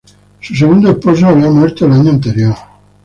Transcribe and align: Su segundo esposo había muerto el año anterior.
Su 0.39 0.55
segundo 0.55 0.89
esposo 0.89 1.27
había 1.27 1.51
muerto 1.51 1.85
el 1.85 1.91
año 1.91 2.09
anterior. 2.09 2.55